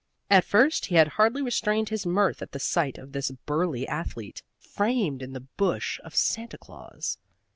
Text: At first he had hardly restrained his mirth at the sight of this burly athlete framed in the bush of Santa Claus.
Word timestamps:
At 0.31 0.43
first 0.45 0.87
he 0.87 0.95
had 0.95 1.09
hardly 1.09 1.43
restrained 1.43 1.89
his 1.89 2.07
mirth 2.07 2.41
at 2.41 2.53
the 2.53 2.59
sight 2.59 2.97
of 2.97 3.11
this 3.11 3.29
burly 3.29 3.87
athlete 3.87 4.41
framed 4.57 5.21
in 5.21 5.33
the 5.33 5.41
bush 5.57 5.99
of 6.03 6.15
Santa 6.15 6.57
Claus. 6.57 7.19